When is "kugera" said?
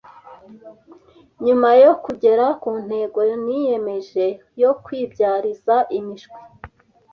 2.03-2.45